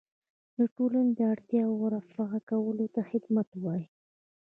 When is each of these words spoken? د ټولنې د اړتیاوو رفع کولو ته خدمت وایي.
د 0.57 0.59
ټولنې 0.75 1.11
د 1.15 1.19
اړتیاوو 1.33 1.91
رفع 1.95 2.29
کولو 2.49 2.85
ته 2.93 3.01
خدمت 3.09 3.49
وایي. 3.63 3.85